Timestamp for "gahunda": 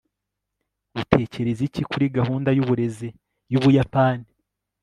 2.17-2.49